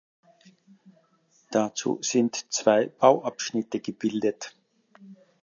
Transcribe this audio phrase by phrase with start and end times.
[1.51, 4.55] Dazu sind zwei Bauabschnitte gebildet.